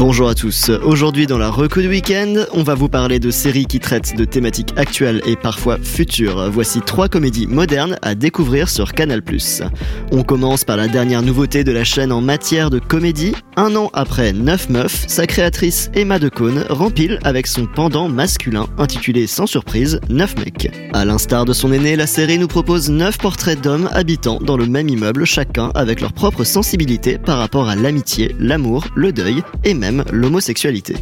[0.00, 0.70] Bonjour à tous.
[0.82, 4.24] Aujourd'hui dans la reco du week-end, on va vous parler de séries qui traitent de
[4.24, 6.50] thématiques actuelles et parfois futures.
[6.50, 9.20] Voici trois comédies modernes à découvrir sur Canal+.
[10.10, 13.34] On commence par la dernière nouveauté de la chaîne en matière de comédie.
[13.56, 19.26] Un an après Neuf Meufs, sa créatrice Emma Decaune rempile avec son pendant masculin intitulé
[19.26, 20.70] sans surprise Neuf Mecs.
[20.94, 24.64] À l'instar de son aîné, la série nous propose neuf portraits d'hommes habitant dans le
[24.64, 29.74] même immeuble, chacun avec leur propre sensibilité par rapport à l'amitié, l'amour, le deuil et
[29.74, 30.94] même l'homosexualité.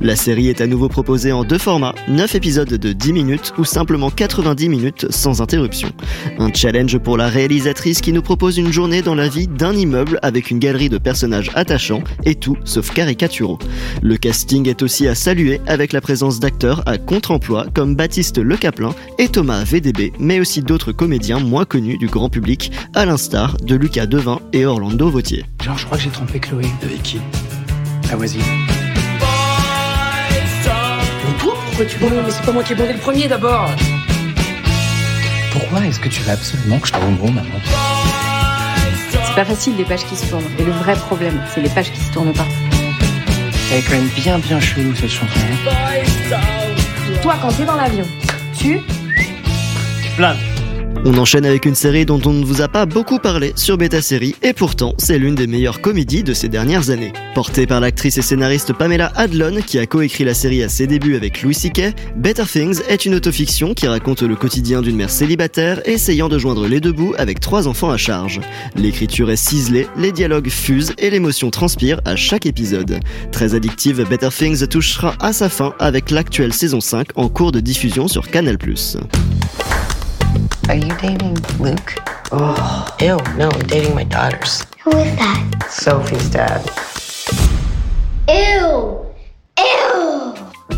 [0.00, 3.64] La série est à nouveau proposée en deux formats, 9 épisodes de 10 minutes ou
[3.64, 5.90] simplement 90 minutes sans interruption.
[6.38, 10.18] Un challenge pour la réalisatrice qui nous propose une journée dans la vie d'un immeuble
[10.22, 13.58] avec une galerie de personnages attachants et tout sauf caricaturaux.
[14.02, 18.56] Le casting est aussi à saluer avec la présence d'acteurs à contre-emploi comme Baptiste Le
[18.56, 23.56] Caplin et Thomas VDB, mais aussi d'autres comédiens moins connus du grand public, à l'instar
[23.58, 25.44] de Lucas Devin et Orlando Vautier.
[25.62, 26.64] Genre, je crois que j'ai trompé Chloé.
[26.82, 27.18] Avec qui?
[28.10, 28.42] La voisine.
[31.26, 33.70] Mais toi, pourquoi tu bondis Mais c'est pas moi qui ai bondé le premier d'abord
[35.52, 37.42] Pourquoi est-ce que tu veux absolument que je te rende maman
[39.10, 40.44] C'est pas facile les pages qui se tournent.
[40.58, 42.46] Et le vrai problème, c'est les pages qui se tournent pas.
[43.72, 45.26] Elle est quand même bien bien chelou cette chanson.
[45.36, 46.36] hein.
[47.22, 48.06] Toi, quand t'es dans l'avion,
[48.56, 48.80] tu
[51.06, 54.00] On enchaîne avec une série dont on ne vous a pas beaucoup parlé sur Beta
[54.00, 57.12] Série, et pourtant c'est l'une des meilleures comédies de ces dernières années.
[57.34, 61.14] Portée par l'actrice et scénariste Pamela Adlon, qui a coécrit la série à ses débuts
[61.14, 65.86] avec Louis C.K., Better Things est une autofiction qui raconte le quotidien d'une mère célibataire
[65.86, 68.40] essayant de joindre les deux bouts avec trois enfants à charge.
[68.74, 73.00] L'écriture est ciselée, les dialogues fusent et l'émotion transpire à chaque épisode.
[73.30, 77.60] Très addictive, Better Things touchera à sa fin avec l'actuelle saison 5 en cours de
[77.60, 78.56] diffusion sur Canal+.
[80.68, 81.94] Are you dating Luke?
[82.32, 84.64] Oh, ew, no, I'm dating my daughters.
[84.82, 85.66] Who is that?
[85.70, 86.64] Sophie's dad.
[88.28, 88.34] Ew!
[88.34, 89.03] Ew!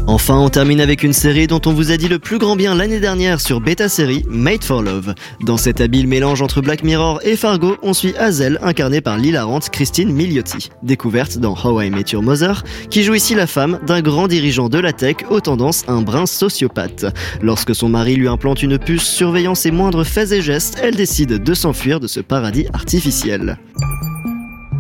[0.09, 2.77] Enfin, on termine avec une série dont on vous a dit le plus grand bien
[2.77, 5.15] l'année dernière sur Beta Série, Made for Love.
[5.41, 9.69] Dans cet habile mélange entre Black Mirror et Fargo, on suit Hazel, incarnée par l'hilarante
[9.69, 14.01] Christine Milioti, découverte dans How I Met Your Mother, qui joue ici la femme d'un
[14.01, 17.07] grand dirigeant de la tech aux tendances un brin sociopathe.
[17.43, 21.43] Lorsque son mari lui implante une puce surveillant ses moindres faits et gestes, elle décide
[21.43, 23.59] de s'enfuir de ce paradis artificiel.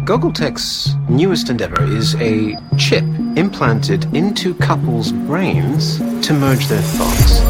[0.06, 3.02] Gogoltech's newest endeavor is a chip
[3.34, 7.40] implanted into couples' brains to merge their thoughts.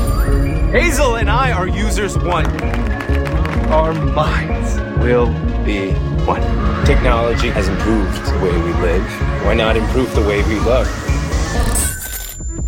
[0.72, 2.46] Hazel and I are users one.
[3.70, 5.26] Our minds will
[5.66, 5.90] be
[6.24, 6.40] one.
[6.86, 9.04] Technology has improved the way we live.
[9.44, 10.88] Why not improve the way we love?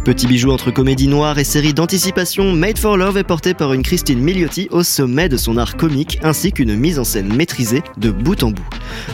[0.09, 3.83] Petit bijou entre comédie noire et série d'anticipation, Made for Love est porté par une
[3.83, 8.11] Christine Milioti au sommet de son art comique ainsi qu'une mise en scène maîtrisée de
[8.11, 8.65] bout en bout.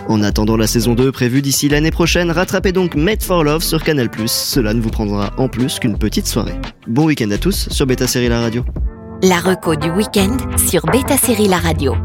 [0.07, 3.83] En attendant la saison 2 prévue d'ici l'année prochaine, rattrapez donc Made for Love sur
[3.83, 4.09] Canal+.
[4.27, 6.55] Cela ne vous prendra en plus qu'une petite soirée.
[6.87, 8.65] Bon week-end à tous sur Beta Série La Radio.
[9.21, 10.37] La reco du week-end
[10.69, 11.97] sur Beta Série La Radio.